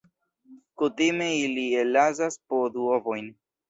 Kutime 0.77 1.29
ili 1.43 1.69
ellasas 1.85 2.43
po 2.51 2.67
du 2.77 2.93
ovojn. 2.99 3.35